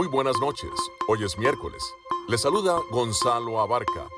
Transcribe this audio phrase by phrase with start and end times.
[0.00, 0.70] Muy buenas noches.
[1.08, 1.82] Hoy es miércoles.
[2.26, 4.08] Les saluda Gonzalo Abarca.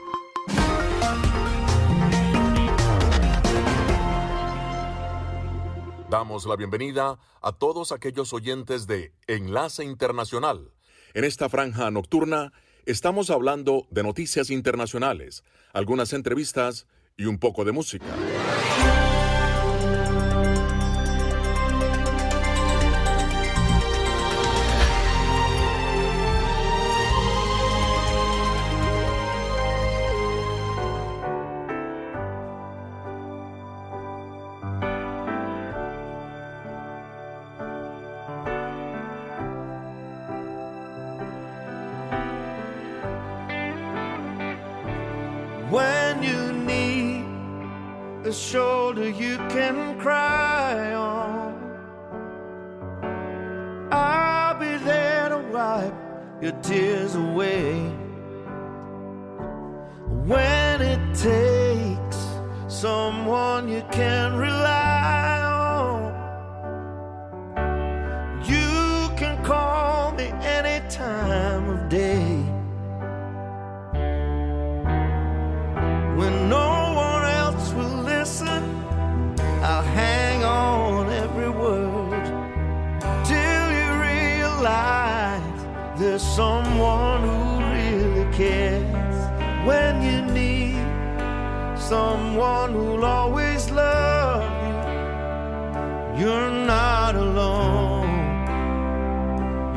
[6.08, 10.70] Damos la bienvenida a todos aquellos oyentes de Enlace Internacional.
[11.14, 12.52] En esta franja nocturna
[12.86, 16.86] estamos hablando de noticias internacionales, algunas entrevistas
[17.16, 18.06] y un poco de música.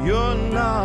[0.05, 0.84] you're not.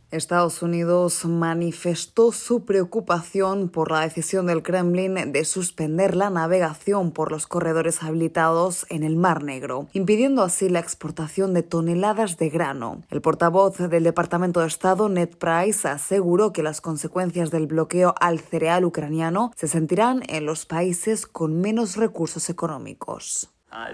[0.11, 7.31] Estados Unidos manifestó su preocupación por la decisión del Kremlin de suspender la navegación por
[7.31, 13.03] los corredores habilitados en el Mar Negro, impidiendo así la exportación de toneladas de grano.
[13.09, 18.39] El portavoz del Departamento de Estado, Ned Price, aseguró que las consecuencias del bloqueo al
[18.39, 23.50] cereal ucraniano se sentirán en los países con menos recursos económicos.
[23.73, 23.87] Uh,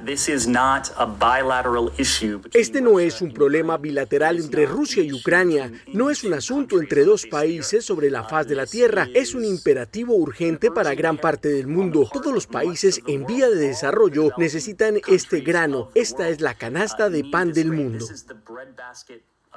[2.53, 7.05] este no es un problema bilateral entre Rusia y Ucrania, no es un asunto entre
[7.05, 11.49] dos países sobre la faz de la Tierra, es un imperativo urgente para gran parte
[11.49, 12.09] del mundo.
[12.11, 17.23] Todos los países en vía de desarrollo necesitan este grano, esta es la canasta de
[17.25, 18.03] pan del mundo.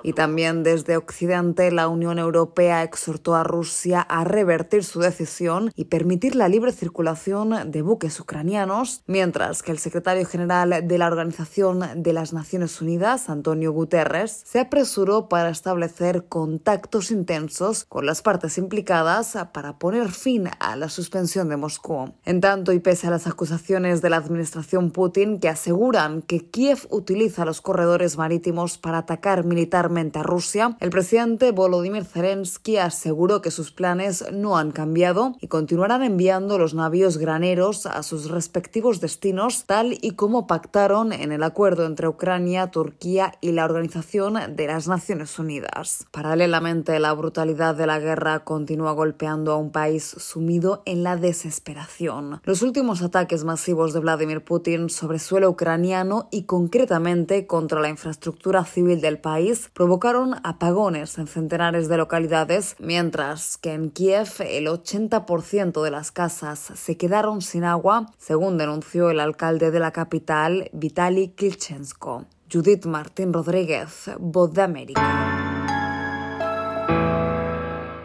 [0.03, 5.87] Y también desde Occidente, la Unión Europea exhortó a Rusia a revertir su decisión y
[5.87, 12.03] permitir la libre circulación de buques ucranianos, mientras que el secretario general de la Organización
[12.03, 18.59] de las Naciones Unidas, Antonio Guterres, se apresuró para establecer contactos intensos con las partes
[18.59, 22.15] implicadas para poner fin a la suspensión de Moscú.
[22.25, 26.87] En tanto, y pese a las acusaciones de la administración Putin que aseguran que Kiev
[26.91, 33.51] utiliza los corredores marítimos para atacar militarmente a Rusia, el presidente Volodymyr Zelensky aseguró que
[33.51, 39.65] sus planes no han cambiado y continuarán enviando los navíos graneros a sus respectivos destinos,
[39.67, 44.87] tal y como pactaron en el acuerdo entre Ucrania, Turquía y la Organización de las
[44.87, 46.07] Naciones Unidas.
[46.13, 52.41] Paralelamente, la brutalidad de la guerra continúa golpeando a un país sumido en la desesperación.
[52.45, 58.65] Los últimos ataques masivos de Vladimir Putin sobre suelo ucraniano y concretamente contra la infraestructura
[58.65, 65.83] civil del país provocaron apagones en centenares de localidades, mientras que en Kiev el 80%
[65.83, 71.31] de las casas se quedaron sin agua, según denunció el alcalde de la capital, Vitaly
[71.31, 72.27] Klitschenko.
[72.53, 75.41] Judith Martín Rodríguez, Voz de América.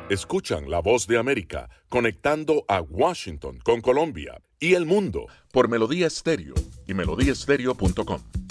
[0.08, 6.06] Escuchan la voz de América conectando a Washington con Colombia y el mundo por Melodía
[6.06, 6.54] Estéreo
[6.86, 8.45] y melodíaestéreo.com.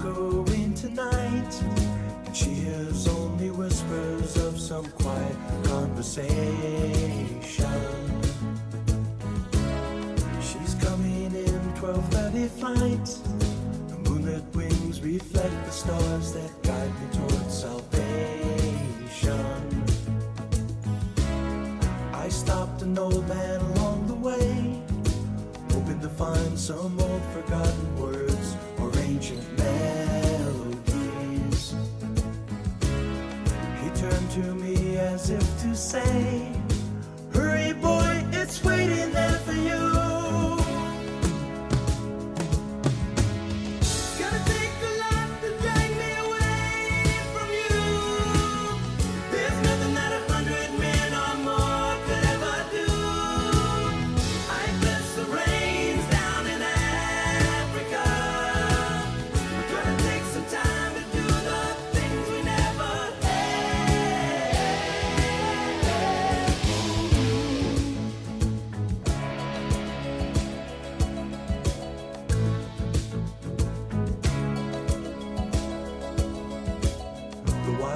[0.00, 1.62] echoing tonight.
[2.26, 6.79] And she hears only whispers of some quiet conversation.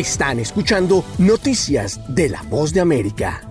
[0.00, 3.46] Están escuchando Noticias de la Voz de América.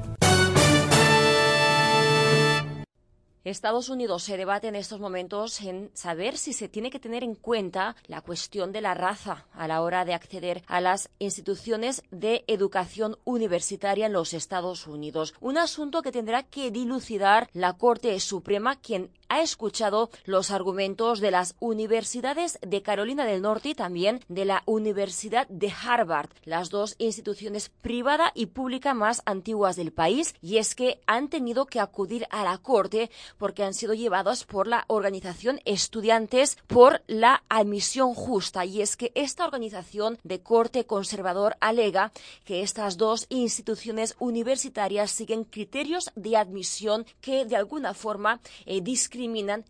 [3.44, 7.36] Estados Unidos se debate en estos momentos en saber si se tiene que tener en
[7.36, 12.44] cuenta la cuestión de la raza a la hora de acceder a las instituciones de
[12.48, 15.36] educación universitaria en los Estados Unidos.
[15.41, 21.31] Un asunto que tendrá que dilucidar la Corte Suprema, quien ha escuchado los argumentos de
[21.31, 26.95] las universidades de Carolina del Norte y también de la Universidad de Harvard, las dos
[26.98, 32.27] instituciones privada y pública más antiguas del país, y es que han tenido que acudir
[32.31, 38.65] a la Corte porque han sido llevados por la organización Estudiantes por la admisión justa.
[38.65, 42.12] Y es que esta organización de corte conservador alega
[42.43, 49.18] que estas dos instituciones universitarias siguen criterios de admisión que de alguna forma eh, discriminan,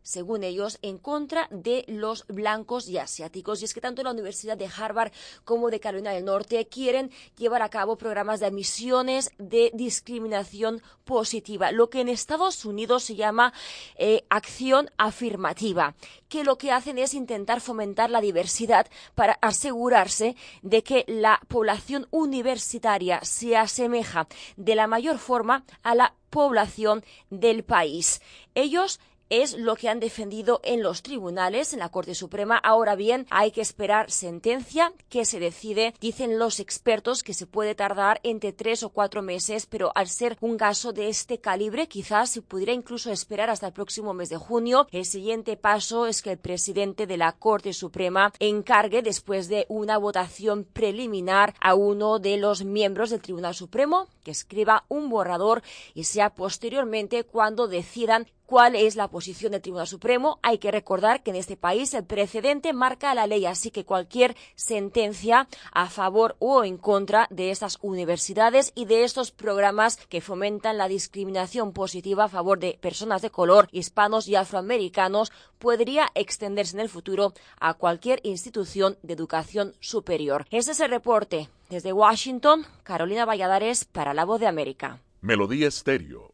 [0.03, 3.61] según ellos, en contra de los blancos y asiáticos.
[3.61, 5.11] Y es que tanto la Universidad de Harvard
[5.43, 11.71] como de Carolina del Norte quieren llevar a cabo programas de admisiones de discriminación positiva,
[11.71, 13.53] lo que en Estados Unidos se llama
[13.95, 15.95] eh, acción afirmativa,
[16.27, 22.07] que lo que hacen es intentar fomentar la diversidad para asegurarse de que la población
[22.11, 24.27] universitaria se asemeja
[24.57, 28.21] de la mayor forma a la población del país.
[28.55, 28.99] Ellos
[29.29, 32.57] es lo que han defendido en los tribunales, en la Corte Suprema.
[32.57, 35.93] Ahora bien, hay que esperar sentencia que se decide.
[35.99, 40.37] Dicen los expertos que se puede tardar entre tres o cuatro meses, pero al ser
[40.41, 44.37] un caso de este calibre, quizás se pudiera incluso esperar hasta el próximo mes de
[44.37, 44.87] junio.
[44.91, 49.97] El siguiente paso es que el presidente de la Corte Suprema encargue, después de una
[49.97, 56.03] votación preliminar, a uno de los miembros del Tribunal Supremo que escriba un borrador y
[56.03, 60.39] sea posteriormente cuando decidan cuál es la posición del Tribunal Supremo.
[60.41, 64.35] Hay que recordar que en este país el precedente marca la ley, así que cualquier
[64.55, 70.79] sentencia a favor o en contra de estas universidades y de estos programas que fomentan
[70.79, 76.81] la discriminación positiva a favor de personas de color, hispanos y afroamericanos podría extenderse en
[76.81, 80.47] el futuro a cualquier institución de educación superior.
[80.49, 81.49] Ese es el reporte.
[81.69, 85.01] Desde Washington, Carolina Valladares para La Voz de América.
[85.21, 86.33] Melodía Estéreo,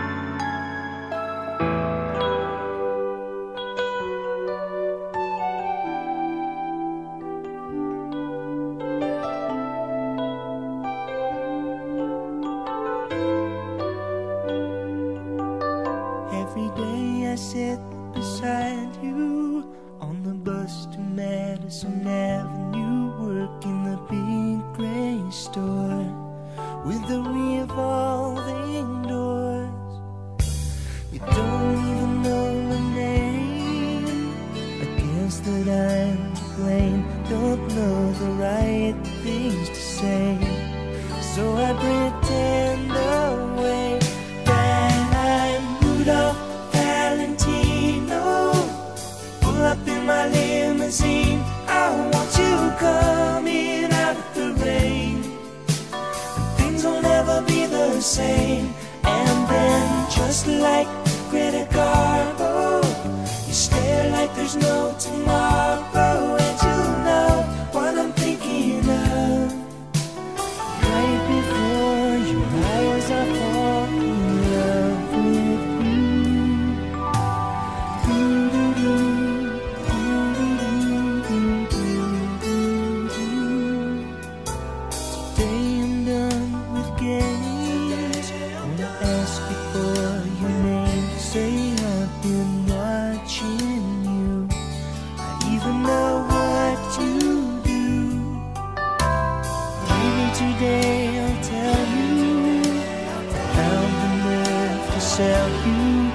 [105.11, 105.73] myself, you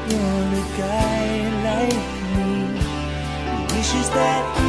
[0.09, 1.27] want a guy
[1.69, 3.77] like me.
[3.77, 4.66] Wishes that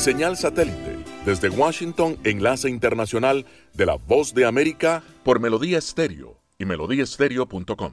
[0.00, 6.64] Señal satélite desde Washington, enlace internacional de la Voz de América por Melodía Estéreo y
[6.64, 7.92] melodíaestéreo.com.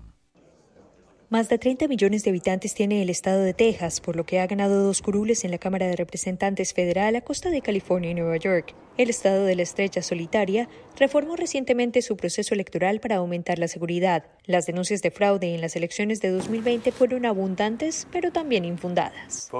[1.27, 4.47] Más de 30 millones de habitantes tiene el estado de Texas, por lo que ha
[4.47, 8.37] ganado dos curules en la Cámara de Representantes Federal a costa de California y Nueva
[8.37, 8.73] York.
[8.97, 14.23] El estado de la estrecha solitaria reformó recientemente su proceso electoral para aumentar la seguridad.
[14.47, 19.51] Las denuncias de fraude en las elecciones de 2020 fueron abundantes, pero también infundadas.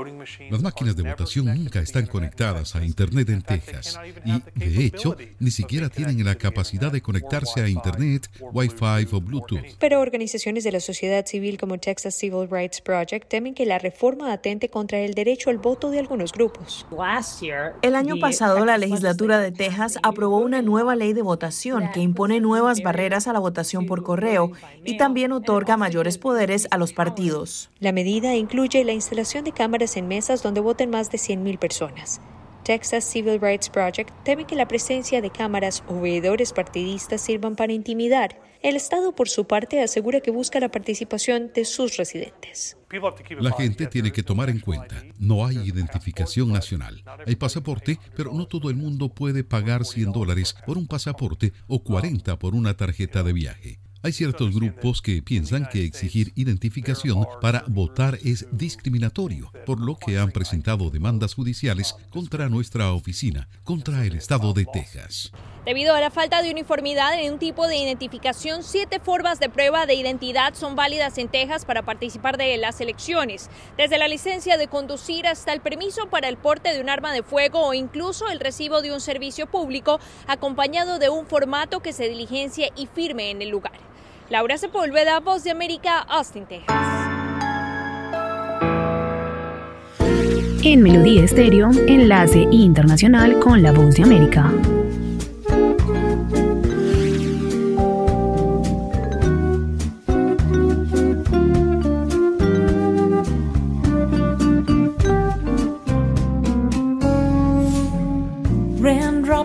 [0.50, 5.52] Las máquinas de votación nunca están conectadas a Internet en Texas y, de hecho, ni
[5.52, 9.78] siquiera tienen la capacidad de conectarse a Internet, Wi-Fi o Bluetooth.
[9.78, 14.34] Pero organizaciones de la sociedad civil como Texas Civil Rights Project temen que la reforma
[14.34, 16.88] atente contra el derecho al voto de algunos grupos.
[17.84, 22.40] El año pasado, la legislatura de Texas aprobó una nueva ley de votación que impone
[22.40, 24.52] nuevas barreras a la votación por correo
[24.86, 27.70] y también otorga mayores poderes a los partidos.
[27.80, 32.22] La medida incluye la instalación de cámaras en mesas donde voten más de 100.000 personas.
[32.68, 37.72] Texas Civil Rights Project teme que la presencia de cámaras o veedores partidistas sirvan para
[37.72, 38.42] intimidar.
[38.62, 42.76] El Estado, por su parte, asegura que busca la participación de sus residentes.
[43.40, 47.06] La gente tiene que tomar en cuenta, no hay identificación nacional.
[47.26, 51.82] Hay pasaporte, pero no todo el mundo puede pagar 100 dólares por un pasaporte o
[51.82, 53.80] 40 por una tarjeta de viaje.
[54.04, 60.18] Hay ciertos grupos que piensan que exigir identificación para votar es discriminatorio, por lo que
[60.20, 65.32] han presentado demandas judiciales contra nuestra oficina, contra el estado de Texas.
[65.68, 69.86] Debido a la falta de uniformidad en un tipo de identificación, siete formas de prueba
[69.86, 74.70] de identidad son válidas en Texas para participar de las elecciones, desde la licencia de
[74.70, 78.40] conducir hasta el permiso para el porte de un arma de fuego o incluso el
[78.40, 83.42] recibo de un servicio público acompañado de un formato que se diligencia y firme en
[83.42, 83.78] el lugar.
[84.30, 86.78] Laura Sepúlveda, Voz de América, Austin, Texas.
[90.64, 94.50] En Melodía Estéreo, enlace internacional con la Voz de América.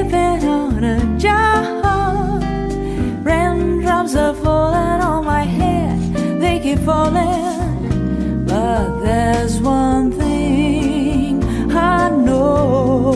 [0.00, 2.42] Sleeping on a job.
[3.22, 6.00] Raindrops are falling on my head,
[6.40, 8.46] they keep falling.
[8.46, 13.12] But there's one thing I know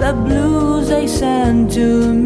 [0.00, 2.25] the blues they send to me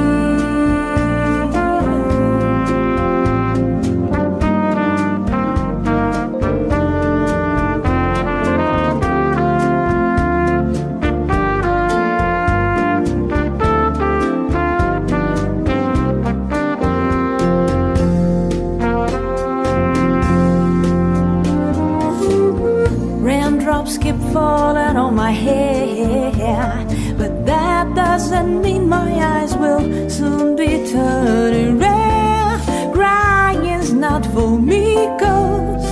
[24.33, 26.71] falling on my hair.
[27.17, 32.93] But that doesn't mean my eyes will soon be turning red.
[32.93, 35.85] Crying's not for me, cause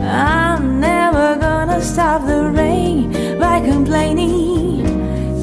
[0.00, 4.84] I'm never gonna stop the rain by complaining.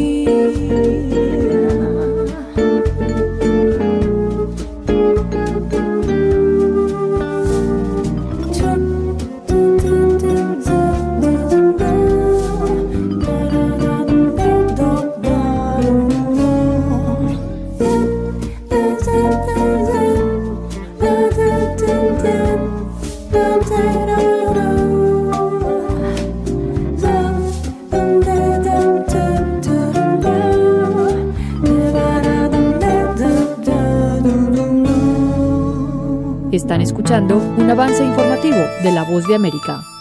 [36.54, 39.93] Están escuchando un avance informativo de La Voz de América.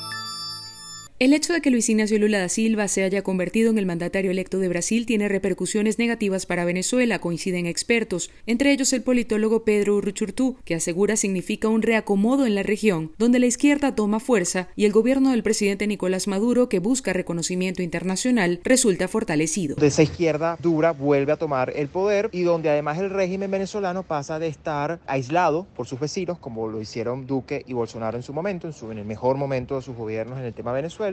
[1.23, 4.33] El hecho de que Luis Ignacio Lula da Silva se haya convertido en el mandatario
[4.33, 9.95] electo de Brasil tiene repercusiones negativas para Venezuela, coinciden expertos, entre ellos el politólogo Pedro
[9.95, 14.85] Urruchurtú, que asegura significa un reacomodo en la región, donde la izquierda toma fuerza y
[14.85, 19.77] el gobierno del presidente Nicolás Maduro, que busca reconocimiento internacional, resulta fortalecido.
[19.77, 24.03] De esa izquierda dura vuelve a tomar el poder y donde además el régimen venezolano
[24.03, 28.33] pasa de estar aislado por sus vecinos, como lo hicieron Duque y Bolsonaro en su
[28.33, 31.12] momento, en, su, en el mejor momento de sus gobiernos en el tema Venezuela,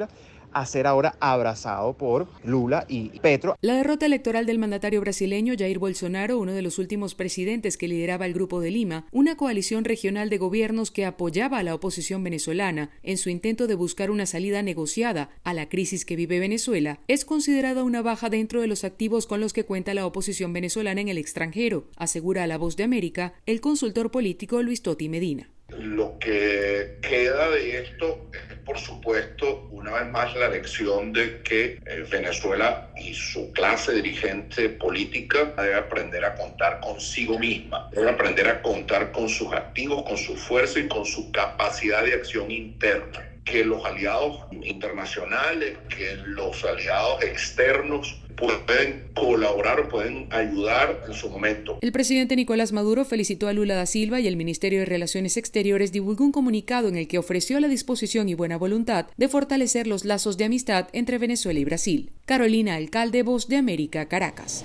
[0.51, 3.55] a ser ahora abrazado por Lula y Petro.
[3.61, 8.25] La derrota electoral del mandatario brasileño Jair Bolsonaro, uno de los últimos presidentes que lideraba
[8.25, 12.91] el Grupo de Lima, una coalición regional de gobiernos que apoyaba a la oposición venezolana
[13.03, 17.25] en su intento de buscar una salida negociada a la crisis que vive Venezuela, es
[17.25, 21.09] considerada una baja dentro de los activos con los que cuenta la oposición venezolana en
[21.09, 25.49] el extranjero, asegura a La Voz de América el consultor político Luis Toti Medina.
[25.79, 31.79] Lo que queda de esto es, por supuesto, una vez más la lección de que
[31.85, 38.49] eh, Venezuela y su clase dirigente política debe aprender a contar consigo misma, debe aprender
[38.49, 43.28] a contar con sus activos, con su fuerza y con su capacidad de acción interna
[43.49, 51.77] que los aliados internacionales, que los aliados externos pueden colaborar pueden ayudar en su momento.
[51.81, 55.91] El presidente Nicolás Maduro felicitó a Lula da Silva y el Ministerio de Relaciones Exteriores
[55.91, 60.05] divulgó un comunicado en el que ofreció la disposición y buena voluntad de fortalecer los
[60.05, 62.11] lazos de amistad entre Venezuela y Brasil.
[62.25, 64.63] Carolina Alcalde, Voz de América, Caracas.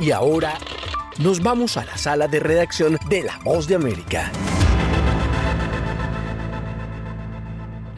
[0.00, 0.58] Y ahora
[1.18, 4.32] nos vamos a la sala de redacción de La Voz de América.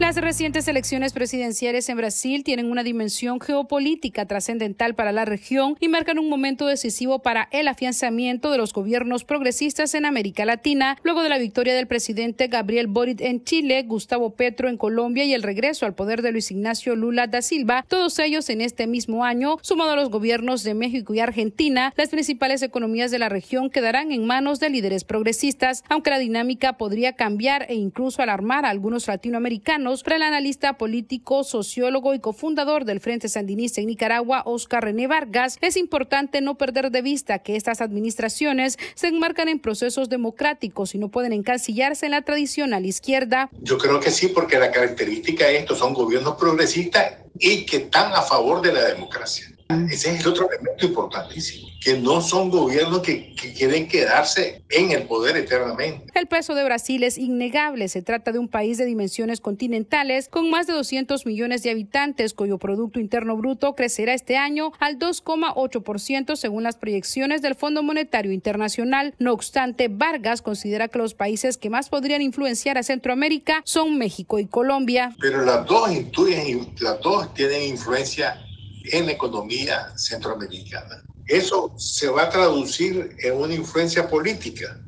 [0.09, 5.87] Las recientes elecciones presidenciales en Brasil tienen una dimensión geopolítica trascendental para la región y
[5.87, 11.21] marcan un momento decisivo para el afianzamiento de los gobiernos progresistas en América Latina, luego
[11.21, 15.43] de la victoria del presidente Gabriel Boric en Chile, Gustavo Petro en Colombia y el
[15.43, 19.57] regreso al poder de Luis Ignacio Lula da Silva, todos ellos en este mismo año,
[19.61, 24.11] sumado a los gobiernos de México y Argentina, las principales economías de la región quedarán
[24.11, 29.07] en manos de líderes progresistas, aunque la dinámica podría cambiar e incluso alarmar a algunos
[29.07, 35.07] latinoamericanos para el analista político, sociólogo y cofundador del Frente Sandinista en Nicaragua, Oscar René
[35.07, 40.95] Vargas, es importante no perder de vista que estas administraciones se enmarcan en procesos democráticos
[40.95, 43.49] y no pueden encasillarse en la tradicional izquierda.
[43.61, 48.13] Yo creo que sí, porque la característica de estos son gobiernos progresistas y que están
[48.13, 49.47] a favor de la democracia.
[49.69, 54.89] Ese es el otro elemento importantísimo, que no son gobiernos que, que, quieren quedarse en
[54.89, 56.11] el poder eternamente.
[56.15, 57.87] El peso de Brasil es innegable.
[57.87, 62.33] Se trata de un país de dimensiones continentales con más de 200 millones de habitantes,
[62.33, 68.31] cuyo Producto Interno Bruto crecerá este año al 2,8% según las proyecciones del Fondo Monetario
[68.31, 69.13] Internacional.
[69.19, 74.39] No obstante, Vargas considera que los países que más podrían influenciar a Centroamérica son México
[74.39, 75.15] y Colombia.
[75.21, 78.48] Pero las dos, intuyen, las dos tienen influencia
[78.91, 81.03] en la economía centroamericana.
[81.27, 84.79] Eso se va a traducir en una influencia política.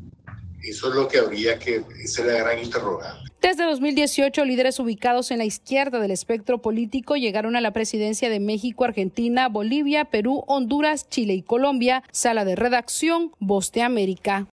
[0.63, 3.31] Eso es lo que habría que ser la gran interrogante.
[3.41, 8.39] Desde 2018, líderes ubicados en la izquierda del espectro político llegaron a la presidencia de
[8.39, 12.03] México, Argentina, Bolivia, Perú, Honduras, Chile y Colombia.
[12.11, 14.47] Sala de redacción, Voz de América.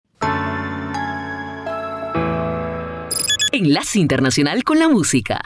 [3.53, 5.41] Enlace Internacional con la Música.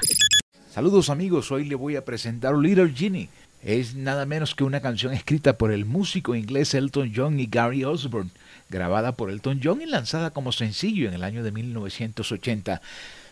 [0.70, 3.28] Saludos amigos, hoy le voy a presentar Little Genie
[3.62, 7.84] es nada menos que una canción escrita por el músico inglés Elton John y Gary
[7.84, 8.30] Osborne,
[8.68, 12.82] grabada por Elton John y lanzada como sencillo en el año de 1980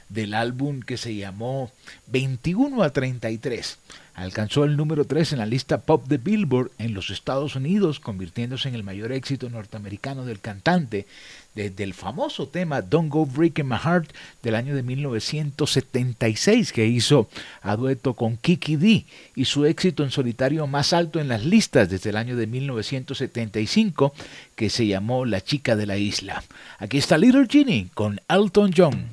[0.09, 1.73] del álbum que se llamó
[2.09, 3.79] 21 a 33.
[4.14, 8.69] Alcanzó el número 3 en la lista pop de Billboard en los Estados Unidos, convirtiéndose
[8.69, 11.07] en el mayor éxito norteamericano del cantante
[11.54, 17.28] desde el famoso tema Don't Go Breaking My Heart del año de 1976 que hizo
[17.62, 21.90] a dueto con Kiki D y su éxito en solitario más alto en las listas
[21.90, 24.14] desde el año de 1975
[24.54, 26.42] que se llamó La chica de la isla.
[26.78, 29.08] Aquí está Little Ginny con Elton John.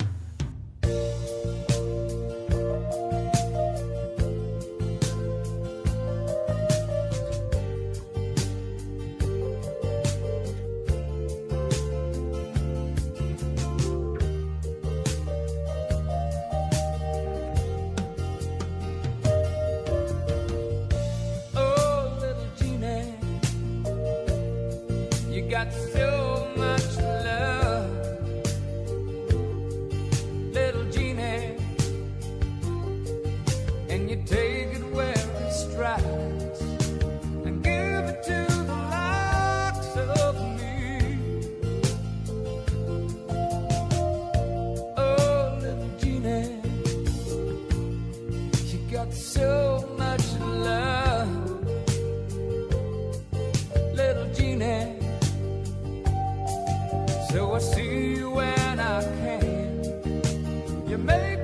[58.17, 60.83] you when I can.
[60.87, 61.36] You make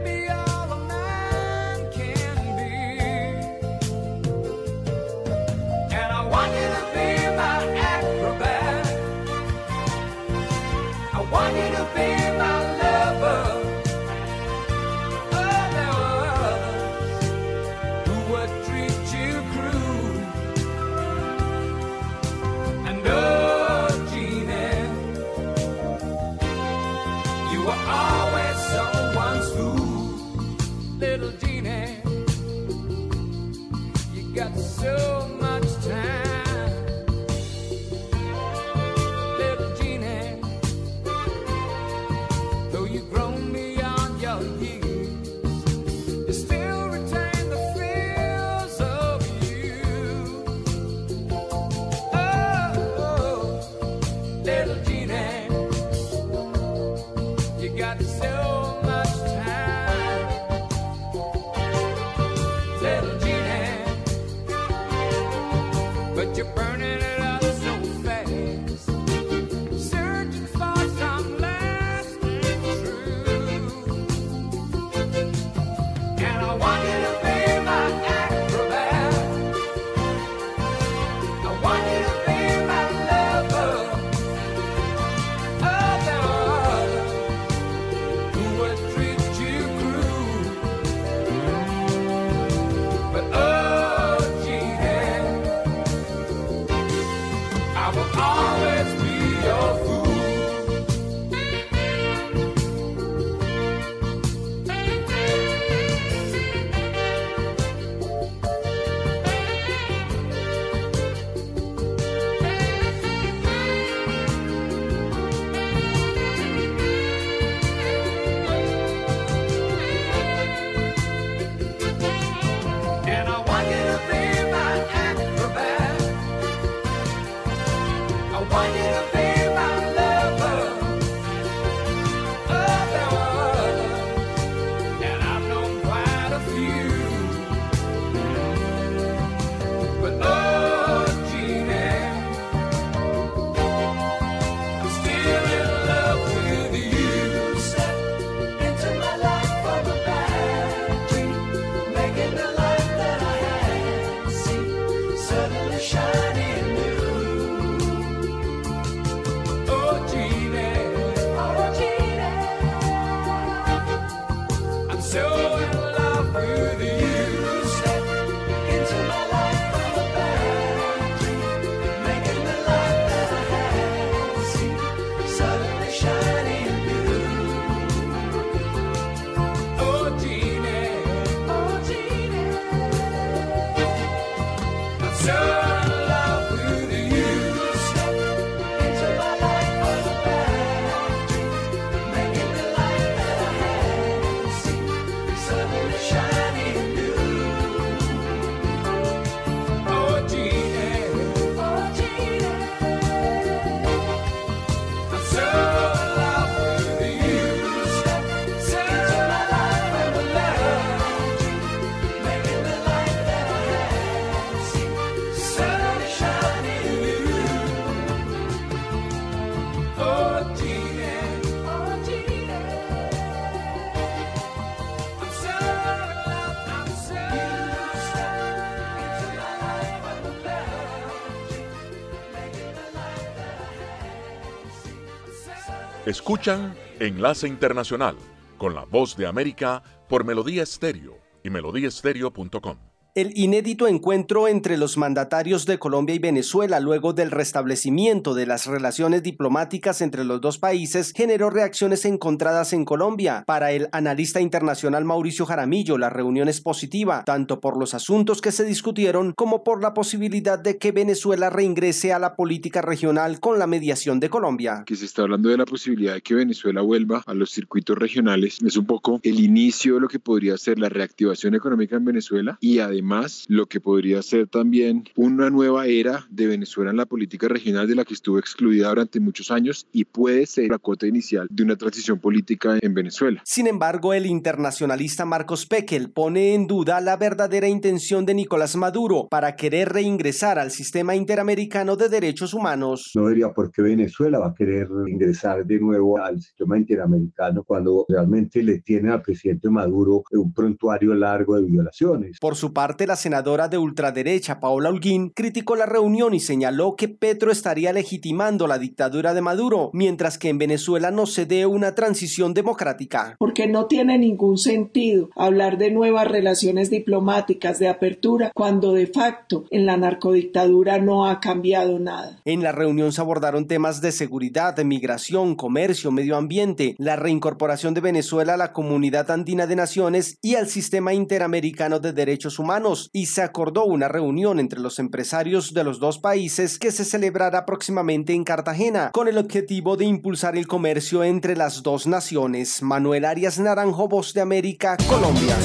[236.23, 238.15] Escuchan Enlace Internacional
[238.57, 242.92] con la voz de América por Melodía Estéreo y melodíaestéreo.com.
[243.15, 248.65] El inédito encuentro entre los mandatarios de Colombia y Venezuela luego del restablecimiento de las
[248.65, 253.43] relaciones diplomáticas entre los dos países generó reacciones encontradas en Colombia.
[253.45, 258.51] Para el analista internacional Mauricio Jaramillo, la reunión es positiva, tanto por los asuntos que
[258.51, 263.59] se discutieron como por la posibilidad de que Venezuela reingrese a la política regional con
[263.59, 264.85] la mediación de Colombia.
[264.87, 268.57] Que se está hablando de la posibilidad de que Venezuela vuelva a los circuitos regionales.
[268.65, 272.57] Es un poco el inicio de lo que podría ser la reactivación económica en Venezuela
[272.59, 277.05] y además más lo que podría ser también una nueva era de Venezuela en la
[277.05, 281.05] política regional de la que estuvo excluida durante muchos años y puede ser la cuota
[281.05, 283.41] inicial de una transición política en Venezuela.
[283.45, 289.27] Sin embargo, el internacionalista Marcos Pekel pone en duda la verdadera intención de Nicolás Maduro
[289.29, 293.11] para querer reingresar al sistema interamericano de derechos humanos.
[293.15, 298.05] No vería por qué Venezuela va a querer ingresar de nuevo al sistema interamericano cuando
[298.07, 302.37] realmente le tiene al presidente Maduro un prontuario largo de violaciones.
[302.39, 307.09] Por su parte, la senadora de ultraderecha Paola Holguín criticó la reunión y señaló que
[307.09, 311.95] Petro estaría legitimando la dictadura de Maduro, mientras que en Venezuela no se dé una
[311.95, 313.35] transición democrática.
[313.39, 319.65] Porque no tiene ningún sentido hablar de nuevas relaciones diplomáticas de apertura cuando de facto
[319.71, 322.39] en la narcodictadura no ha cambiado nada.
[322.45, 327.93] En la reunión se abordaron temas de seguridad, de migración, comercio, medio ambiente, la reincorporación
[327.93, 332.82] de Venezuela a la comunidad andina de naciones y al sistema interamericano de derechos humanos
[333.13, 337.65] y se acordó una reunión entre los empresarios de los dos países que se celebrará
[337.65, 342.81] próximamente en Cartagena con el objetivo de impulsar el comercio entre las dos naciones.
[342.81, 345.55] Manuel Arias Naranjo, Voz de América, Colombia.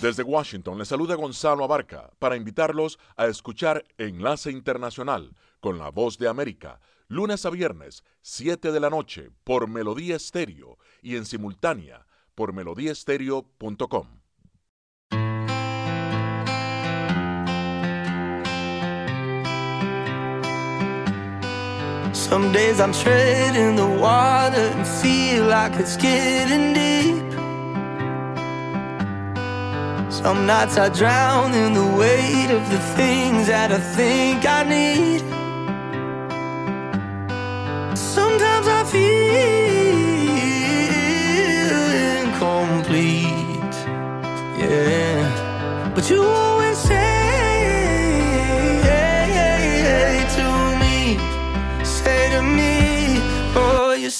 [0.00, 6.18] Desde Washington le saluda Gonzalo Abarca para invitarlos a escuchar Enlace Internacional con la Voz
[6.18, 12.06] de América, lunes a viernes, 7 de la noche, por Melodía Estéreo y en simultánea
[12.34, 14.21] por melodíaestéreo.com.
[22.32, 27.30] Some days I'm treading the water and feel like it's getting deep.
[30.10, 35.20] Some nights I drown in the weight of the things that I think I need.
[37.98, 39.71] Sometimes I feel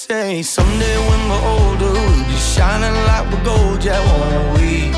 [0.07, 4.91] say someday when we're older, we'll be shining like we're gold, yeah, won't we?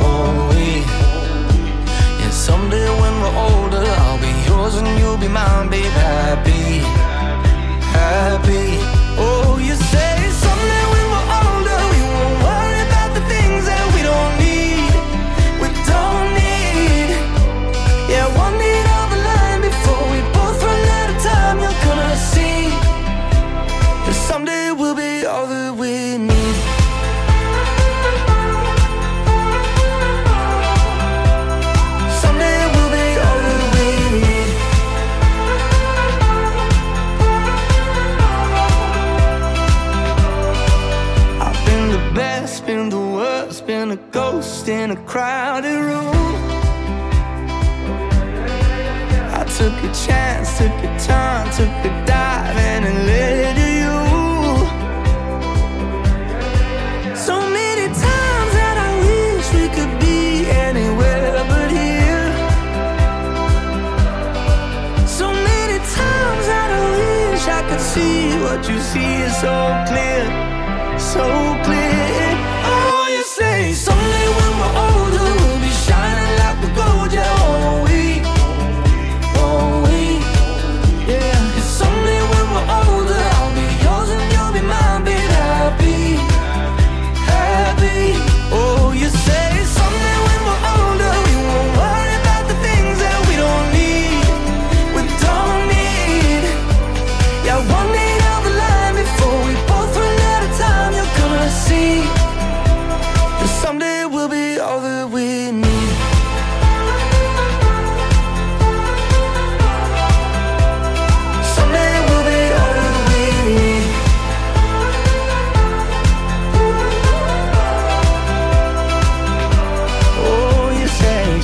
[0.00, 0.68] Won't we?
[2.24, 6.78] And someday when we're older, I'll be yours and you'll be mine, babe, happy,
[7.98, 8.78] happy.
[9.18, 10.09] Oh, you say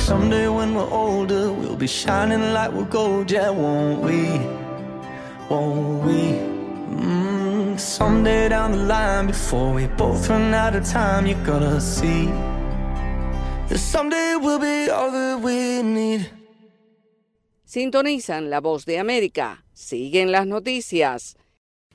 [0.07, 4.39] someday when we're older, we'll be shining like we're gold, yeah, won't we?
[5.49, 6.21] Won't we?
[6.95, 12.27] Mm, someday down the line, before we both run out of time, you're gonna see
[13.67, 16.31] that someday will be all that we need.
[17.65, 19.65] Sintonizan la voz de América.
[19.73, 21.35] Siguen las noticias.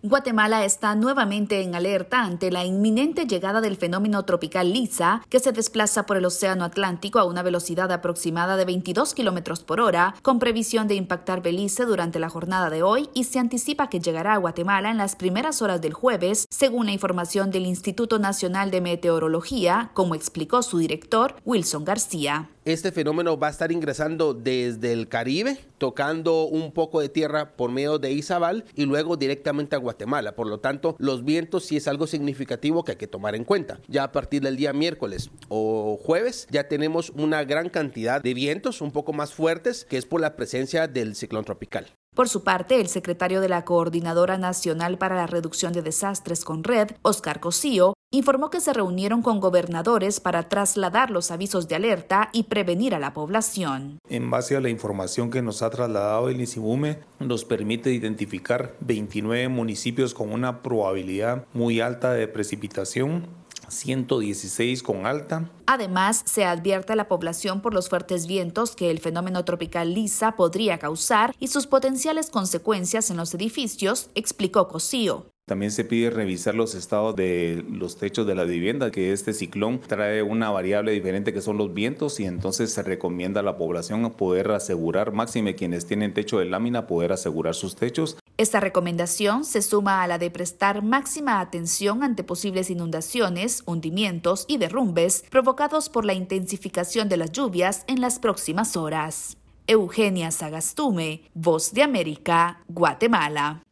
[0.04, 5.52] Guatemala está nuevamente en alerta ante la inminente llegada del fenómeno tropical Lisa, que se
[5.52, 10.40] desplaza por el Océano Atlántico a una velocidad aproximada de 22 kilómetros por hora, con
[10.40, 14.38] previsión de impactar Belice durante la jornada de hoy y se anticipa que llegará a
[14.38, 19.92] Guatemala en las primeras horas del jueves, según la información del Instituto Nacional de Meteorología,
[19.94, 22.50] como explicó su director, Wilson García.
[22.64, 27.72] Este fenómeno va a estar ingresando desde el Caribe, tocando un poco de tierra por
[27.72, 29.91] medio de Izabal y luego directamente a Guatemala.
[30.34, 33.80] Por lo tanto, los vientos sí es algo significativo que hay que tomar en cuenta.
[33.88, 38.80] Ya a partir del día miércoles o jueves ya tenemos una gran cantidad de vientos
[38.80, 41.86] un poco más fuertes que es por la presencia del ciclón tropical.
[42.14, 46.62] Por su parte, el secretario de la Coordinadora Nacional para la Reducción de Desastres con
[46.62, 52.28] Red, Oscar Cosío, informó que se reunieron con gobernadores para trasladar los avisos de alerta
[52.34, 53.98] y prevenir a la población.
[54.10, 59.48] En base a la información que nos ha trasladado el ICIBUME, nos permite identificar 29
[59.48, 63.26] municipios con una probabilidad muy alta de precipitación
[63.72, 65.50] 116 con alta.
[65.66, 70.32] Además, se advierte a la población por los fuertes vientos que el fenómeno tropical Lisa
[70.32, 75.32] podría causar y sus potenciales consecuencias en los edificios, explicó Cosío.
[75.44, 79.80] También se pide revisar los estados de los techos de la vivienda, que este ciclón
[79.80, 84.08] trae una variable diferente que son los vientos y entonces se recomienda a la población
[84.12, 88.16] poder asegurar, máxime quienes tienen techo de lámina, poder asegurar sus techos.
[88.38, 94.56] Esta recomendación se suma a la de prestar máxima atención ante posibles inundaciones, hundimientos y
[94.56, 99.36] derrumbes provocados por la intensificación de las lluvias en las próximas horas.
[99.66, 103.62] Eugenia Sagastume, Voz de América, Guatemala.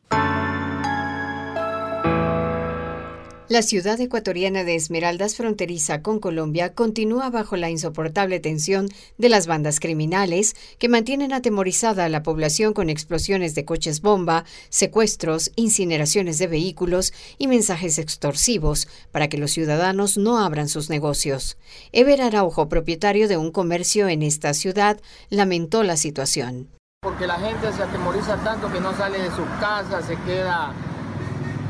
[3.51, 8.87] La ciudad ecuatoriana de Esmeraldas, fronteriza con Colombia, continúa bajo la insoportable tensión
[9.19, 14.45] de las bandas criminales que mantienen atemorizada a la población con explosiones de coches bomba,
[14.69, 21.59] secuestros, incineraciones de vehículos y mensajes extorsivos para que los ciudadanos no abran sus negocios.
[21.91, 26.69] Ever Araujo, propietario de un comercio en esta ciudad, lamentó la situación.
[27.03, 30.73] Porque la gente se atemoriza tanto que no sale de sus casas, se queda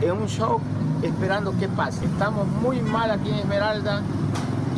[0.00, 0.60] en un shock
[1.02, 2.04] esperando qué pase.
[2.04, 4.02] Estamos muy mal aquí en Esmeralda.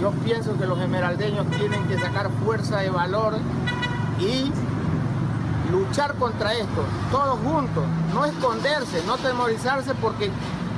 [0.00, 3.34] Yo pienso que los esmeraldeños tienen que sacar fuerza de valor
[4.18, 4.50] y
[5.70, 10.30] luchar contra esto, todos juntos, no esconderse, no temorizarse porque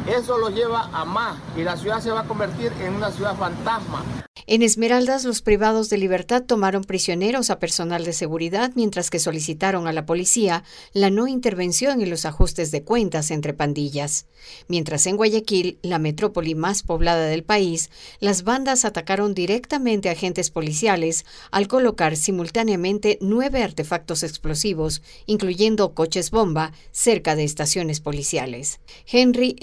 [0.07, 3.37] eso los lleva a más y la ciudad se va a convertir en una ciudad
[3.37, 4.05] fantasma.
[4.47, 9.87] En Esmeraldas, los privados de libertad tomaron prisioneros a personal de seguridad mientras que solicitaron
[9.87, 14.27] a la policía la no intervención en los ajustes de cuentas entre pandillas.
[14.69, 17.91] Mientras en Guayaquil, la metrópoli más poblada del país,
[18.21, 26.31] las bandas atacaron directamente a agentes policiales al colocar simultáneamente nueve artefactos explosivos, incluyendo coches
[26.31, 28.81] bomba, cerca de estaciones policiales.
[29.11, 29.57] Henry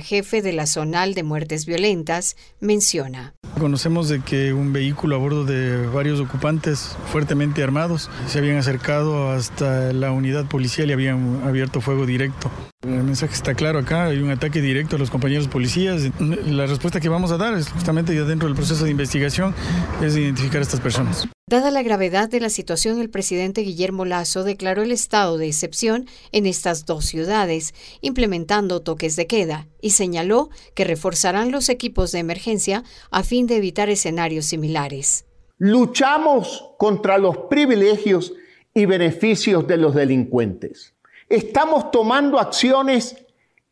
[0.00, 3.34] Jefe de la Zonal de Muertes Violentas, menciona.
[3.58, 9.30] Conocemos de que un vehículo a bordo de varios ocupantes fuertemente armados se habían acercado
[9.30, 12.50] hasta la unidad policial y habían abierto fuego directo.
[12.86, 16.02] El mensaje está claro acá, hay un ataque directo a los compañeros policías.
[16.20, 19.52] La respuesta que vamos a dar es justamente ya dentro del proceso de investigación
[20.00, 21.26] es identificar a estas personas.
[21.48, 26.06] Dada la gravedad de la situación, el presidente Guillermo Lazo declaró el estado de excepción
[26.30, 32.20] en estas dos ciudades, implementando toques de queda, y señaló que reforzarán los equipos de
[32.20, 35.24] emergencia a fin de evitar escenarios similares.
[35.58, 38.32] Luchamos contra los privilegios
[38.74, 40.95] y beneficios de los delincuentes.
[41.28, 43.16] Estamos tomando acciones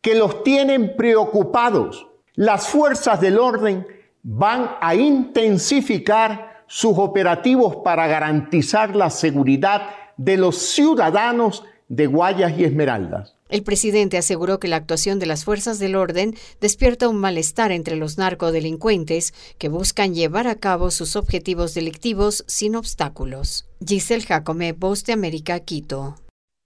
[0.01, 2.07] que los tienen preocupados.
[2.33, 3.87] Las fuerzas del orden
[4.23, 12.63] van a intensificar sus operativos para garantizar la seguridad de los ciudadanos de Guayas y
[12.63, 13.35] Esmeraldas.
[13.47, 17.95] El presidente aseguró que la actuación de las fuerzas del orden despierta un malestar entre
[17.95, 23.65] los narcodelincuentes que buscan llevar a cabo sus objetivos delictivos sin obstáculos.
[23.85, 26.15] Giselle Jacome, Voz de América, Quito.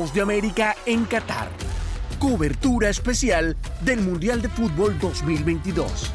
[0.00, 1.50] De América en Qatar.
[2.18, 6.10] Cobertura especial del Mundial de Fútbol 2022.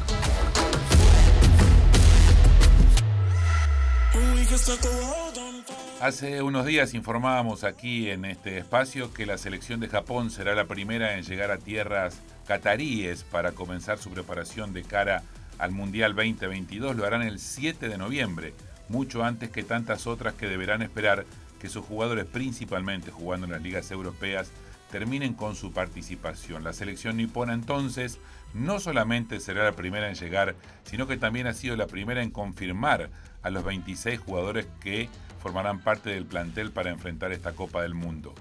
[6.00, 10.66] Hace unos días informábamos aquí en este espacio que la selección de Japón será la
[10.66, 12.18] primera en llegar a tierras
[12.48, 15.22] cataríes para comenzar su preparación de cara
[15.58, 16.96] al Mundial 2022.
[16.96, 18.52] Lo harán el 7 de noviembre,
[18.88, 21.24] mucho antes que tantas otras que deberán esperar
[21.60, 24.50] que sus jugadores, principalmente jugando en las ligas europeas,
[24.90, 26.64] terminen con su participación.
[26.64, 28.18] La selección nipona entonces
[28.54, 30.54] no solamente será la primera en llegar,
[30.84, 33.10] sino que también ha sido la primera en confirmar
[33.42, 35.08] a los 26 jugadores que
[35.42, 38.34] formarán parte del plantel para enfrentar esta Copa del Mundo.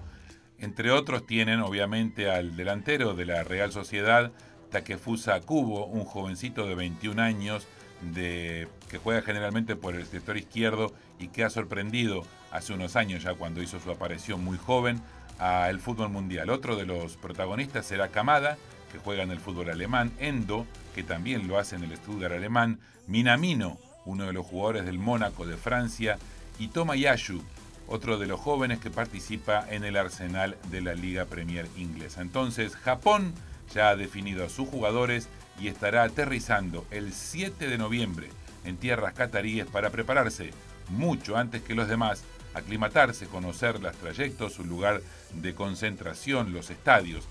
[0.58, 4.32] Entre otros tienen obviamente al delantero de la Real Sociedad,
[4.72, 7.68] Takefusa Kubo, un jovencito de 21 años
[8.02, 12.24] de, que juega generalmente por el sector izquierdo y que ha sorprendido
[12.56, 15.02] hace unos años ya cuando hizo su aparición muy joven
[15.40, 16.50] al fútbol mundial.
[16.50, 18.58] Otro de los protagonistas será Kamada,
[18.92, 22.80] que juega en el fútbol alemán, Endo, que también lo hace en el Stuttgart alemán,
[23.08, 26.18] Minamino, uno de los jugadores del Mónaco de Francia,
[26.58, 27.44] y Tomayasu,
[27.88, 32.22] otro de los jóvenes que participa en el arsenal de la Liga Premier inglesa.
[32.22, 33.34] Entonces, Japón
[33.74, 35.28] ya ha definido a sus jugadores
[35.60, 38.30] y estará aterrizando el 7 de noviembre
[38.64, 40.52] en tierras cataríes para prepararse
[40.90, 42.24] mucho antes que los demás,
[42.56, 45.02] aclimatarse, conocer los trayectos, su lugar
[45.34, 47.28] de concentración, los estadios.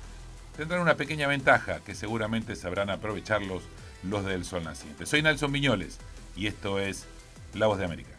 [0.57, 3.65] Tendrán una pequeña ventaja que seguramente sabrán aprovecharlos
[4.09, 5.07] los del sol naciente.
[5.07, 5.99] Soy Nelson Viñoles
[6.37, 7.07] y esto es
[7.55, 8.11] La Voz de América.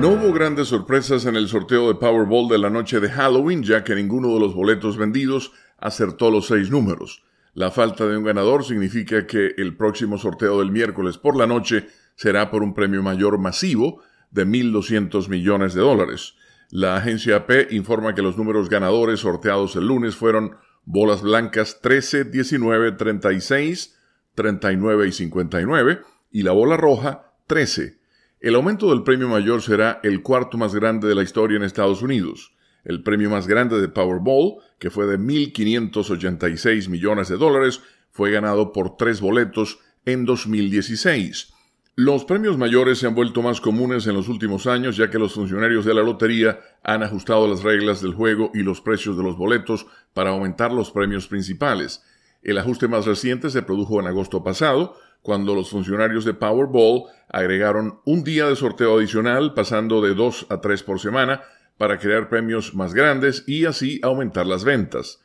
[0.00, 3.82] No hubo grandes sorpresas en el sorteo de Powerball de la noche de Halloween, ya
[3.82, 7.24] que ninguno de los boletos vendidos acertó los seis números.
[7.54, 11.88] La falta de un ganador significa que el próximo sorteo del miércoles por la noche
[12.14, 14.00] será por un premio mayor masivo
[14.30, 16.34] de 1.200 millones de dólares.
[16.70, 22.24] La agencia AP informa que los números ganadores sorteados el lunes fueron bolas blancas 13,
[22.24, 23.98] 19, 36,
[24.34, 26.00] 39 y 59
[26.30, 27.98] y la bola roja 13.
[28.40, 32.02] El aumento del premio mayor será el cuarto más grande de la historia en Estados
[32.02, 32.54] Unidos.
[32.84, 38.72] El premio más grande de Powerball, que fue de 1.586 millones de dólares, fue ganado
[38.72, 41.52] por tres boletos en 2016.
[42.00, 45.34] Los premios mayores se han vuelto más comunes en los últimos años ya que los
[45.34, 49.36] funcionarios de la lotería han ajustado las reglas del juego y los precios de los
[49.36, 49.84] boletos
[50.14, 52.04] para aumentar los premios principales.
[52.40, 57.98] El ajuste más reciente se produjo en agosto pasado, cuando los funcionarios de Powerball agregaron
[58.04, 61.42] un día de sorteo adicional, pasando de dos a tres por semana,
[61.78, 65.20] para crear premios más grandes y así aumentar las ventas.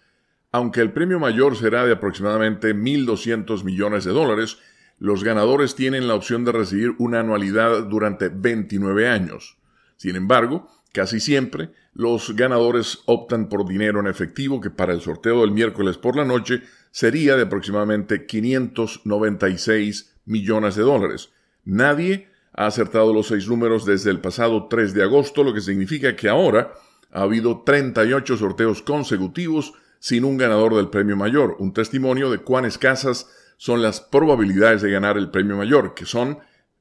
[0.51, 4.57] Aunque el premio mayor será de aproximadamente 1.200 millones de dólares,
[4.99, 9.57] los ganadores tienen la opción de recibir una anualidad durante 29 años.
[9.97, 15.41] Sin embargo, casi siempre los ganadores optan por dinero en efectivo que para el sorteo
[15.41, 21.31] del miércoles por la noche sería de aproximadamente 596 millones de dólares.
[21.65, 26.15] Nadie ha acertado los seis números desde el pasado 3 de agosto, lo que significa
[26.15, 26.73] que ahora
[27.11, 32.65] ha habido 38 sorteos consecutivos sin un ganador del premio mayor, un testimonio de cuán
[32.65, 33.29] escasas
[33.63, 36.39] son las probabilidades de ganar el premio mayor, que son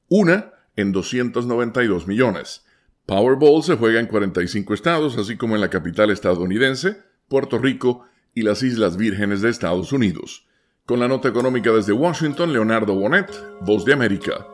[0.09, 2.65] una en 292 millones.
[3.05, 6.97] Powerball se juega en 45 estados, así como en la capital estadounidense,
[7.29, 8.03] Puerto Rico
[8.35, 10.45] y las Islas Vírgenes de Estados Unidos.
[10.85, 13.31] Con la nota económica desde Washington, Leonardo Bonet,
[13.61, 14.45] Voz de América.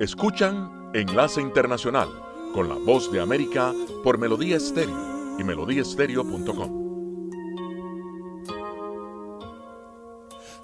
[0.00, 2.08] Escuchan Enlace Internacional
[2.52, 3.72] con la Voz de América
[4.02, 6.91] por Melodía Estéreo y melodíaestéreo.com.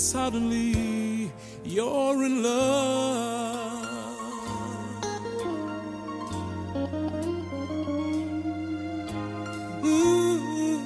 [0.00, 1.30] suddenly
[1.62, 3.86] you're in love.
[9.84, 10.80] Ooh,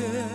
[0.00, 0.28] yeah.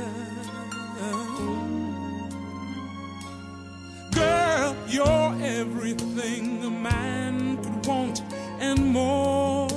[4.11, 8.21] Girl, you're everything a man could want
[8.59, 9.67] and more.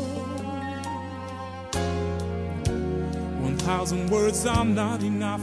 [3.43, 5.43] One thousand words are not enough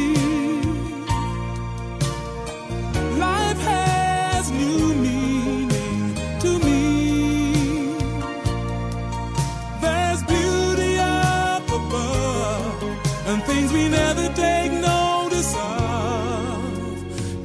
[13.71, 16.99] things we never take notice of.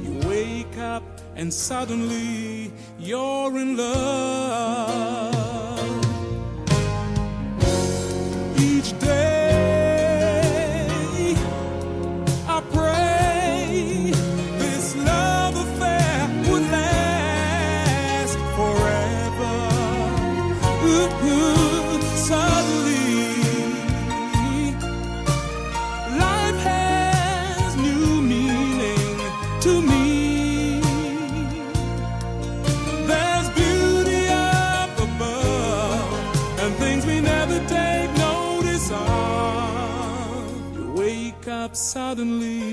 [0.04, 1.02] You wake up
[1.34, 5.06] and suddenly you're in love.
[42.06, 42.65] Suddenly,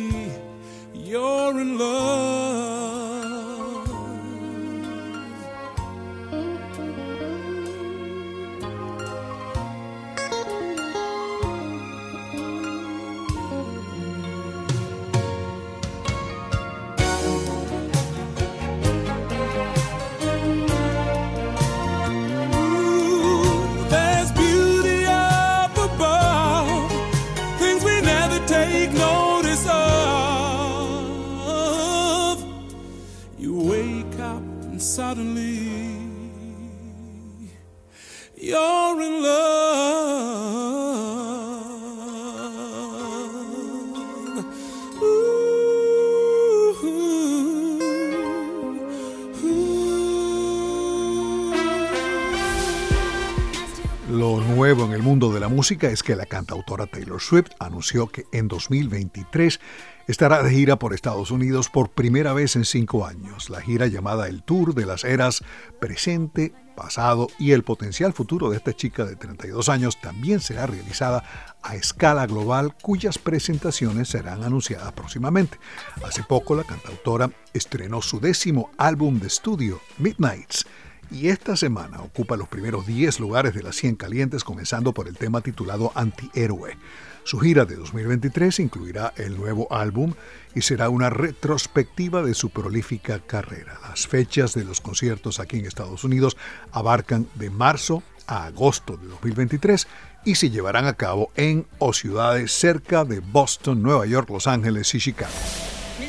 [54.75, 58.25] nuevo en el mundo de la música es que la cantautora Taylor Swift anunció que
[58.31, 59.59] en 2023
[60.07, 63.51] estará de gira por Estados Unidos por primera vez en cinco años.
[63.51, 65.43] La gira llamada El Tour de las Eras
[65.79, 71.23] Presente, Pasado y el potencial futuro de esta chica de 32 años también será realizada
[71.61, 75.59] a escala global cuyas presentaciones serán anunciadas próximamente.
[76.03, 80.65] Hace poco la cantautora estrenó su décimo álbum de estudio, Midnights,
[81.13, 85.15] y esta semana ocupa los primeros 10 lugares de las 100 calientes, comenzando por el
[85.15, 86.75] tema titulado Antihéroe.
[87.23, 90.13] Su gira de 2023 incluirá el nuevo álbum
[90.55, 93.79] y será una retrospectiva de su prolífica carrera.
[93.87, 96.35] Las fechas de los conciertos aquí en Estados Unidos
[96.71, 99.87] abarcan de marzo a agosto de 2023
[100.25, 104.93] y se llevarán a cabo en o ciudades cerca de Boston, Nueva York, Los Ángeles
[104.95, 105.31] y Chicago.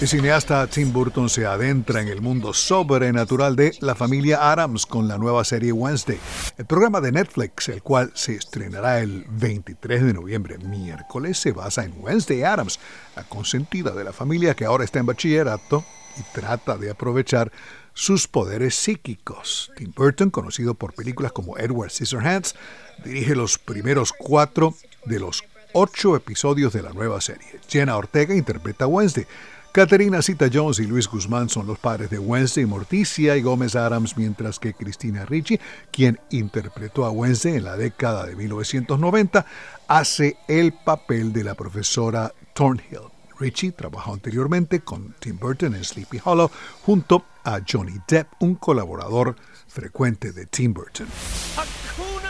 [0.04, 5.08] El cineasta Tim Burton se adentra en el mundo sobrenatural de la familia Adams con
[5.08, 6.20] la nueva serie Wednesday,
[6.58, 11.84] el programa de Netflix, el cual se estrenará el 23 de noviembre, miércoles, se basa
[11.84, 12.78] en Wednesday Adams,
[13.16, 15.82] la consentida de la familia que ahora está en bachillerato
[16.18, 17.50] y trata de aprovechar
[17.94, 19.72] sus poderes psíquicos.
[19.74, 22.56] Tim Burton, conocido por películas como Edward Scissorhands,
[23.02, 24.74] dirige los primeros cuatro
[25.06, 27.58] de los ocho episodios de la nueva serie.
[27.68, 29.26] Jenna Ortega interpreta Wednesday.
[29.74, 34.16] Caterina Cita Jones y Luis Guzmán son los padres de Wednesday, Morticia y Gómez Adams,
[34.16, 35.58] mientras que Cristina Ricci,
[35.90, 39.44] quien interpretó a Wednesday en la década de 1990,
[39.88, 43.10] hace el papel de la profesora Thornhill.
[43.40, 46.52] Ricci trabajó anteriormente con Tim Burton en Sleepy Hollow
[46.82, 49.34] junto a Johnny Depp, un colaborador
[49.74, 51.08] frecuente de Tim Burton.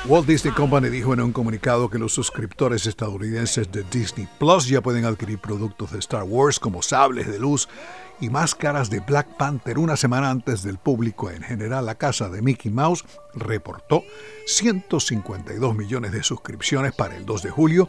[0.07, 4.81] Walt Disney Company dijo en un comunicado que los suscriptores estadounidenses de Disney Plus ya
[4.81, 7.69] pueden adquirir productos de Star Wars como sables de luz
[8.19, 11.31] y máscaras de Black Panther una semana antes del público.
[11.31, 14.05] En general, la casa de Mickey Mouse reportó
[14.47, 17.89] 152 millones de suscripciones para el 2 de julio,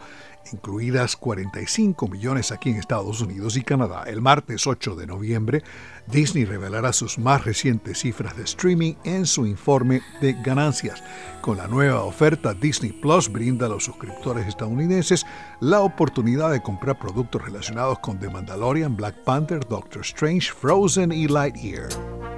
[0.52, 4.04] incluidas 45 millones aquí en Estados Unidos y Canadá.
[4.08, 5.64] El martes 8 de noviembre,
[6.08, 11.04] Disney revelará sus más recientes cifras de streaming en su informe de ganancias.
[11.42, 15.26] Con la nueva oferta, Disney Plus brinda a los suscriptores estadounidenses
[15.60, 21.28] la oportunidad de comprar productos relacionados con The Mandalorian, Black Panther, Doctor Strange, Frozen y
[21.28, 22.35] Lightyear.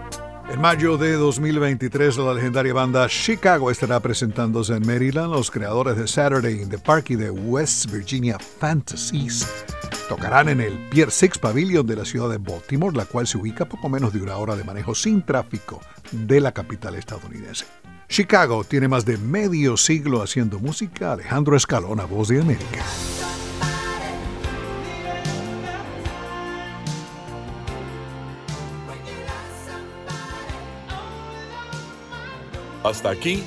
[0.49, 5.33] En mayo de 2023, la legendaria banda Chicago estará presentándose en Maryland.
[5.33, 9.45] Los creadores de Saturday in the Park y de West Virginia Fantasies
[10.07, 13.65] Tocarán en el Pier 6 Pavilion de la ciudad de Baltimore, la cual se ubica
[13.65, 15.81] a poco menos de una hora de manejo sin tráfico
[16.11, 17.65] de la capital estadounidense.
[18.07, 21.11] Chicago tiene más de medio siglo haciendo música.
[21.11, 22.85] Alejandro Escalona, Voz de América.
[32.88, 33.43] Hasta aquí,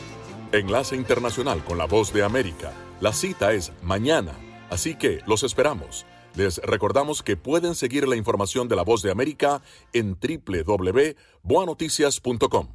[0.52, 2.74] Enlace Internacional con la Voz de América.
[3.00, 4.34] La cita es mañana,
[4.68, 6.04] así que los esperamos.
[6.34, 9.62] Les recordamos que pueden seguir la información de la Voz de América
[9.94, 12.68] en www.boanoticias.com.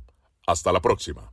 [0.48, 1.32] Hasta la próxima.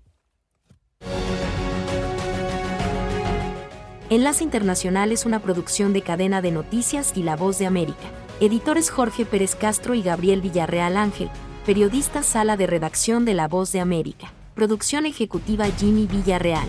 [4.10, 8.10] Enlace Internacional es una producción de cadena de noticias y La Voz de América.
[8.40, 11.30] Editores Jorge Pérez Castro y Gabriel Villarreal Ángel.
[11.64, 14.34] Periodista Sala de Redacción de La Voz de América.
[14.54, 16.68] Producción ejecutiva Jimmy Villarreal.